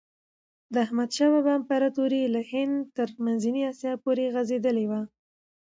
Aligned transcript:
د 0.73 0.75
احمد 0.85 1.09
شاه 1.17 1.31
بابا 1.33 1.51
امپراتوري 1.59 2.21
له 2.35 2.41
هند 2.51 2.75
تر 2.97 3.07
منځنۍ 3.25 3.61
آسیا 3.71 3.93
پورې 4.03 4.31
غځېدلي 4.33 4.85
وه. 4.91 5.01